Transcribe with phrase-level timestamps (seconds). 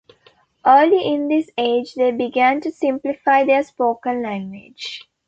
[0.65, 5.07] Early in this age, they began to simplify their spoken language.